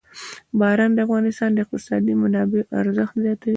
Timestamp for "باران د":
0.59-0.99